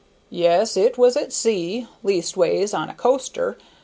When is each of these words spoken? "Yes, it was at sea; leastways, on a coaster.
"Yes, 0.31 0.77
it 0.77 0.97
was 0.97 1.15
at 1.15 1.31
sea; 1.31 1.85
leastways, 2.01 2.73
on 2.73 2.89
a 2.89 2.95
coaster. 2.95 3.59